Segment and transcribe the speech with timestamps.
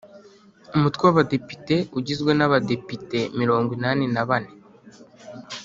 [0.75, 4.51] Umutwe w’Abadepite ugizwe n’Abadepite mirongo inani na bane